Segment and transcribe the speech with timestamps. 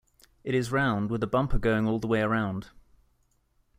[0.43, 2.71] It is round, with a bumper going all the way around.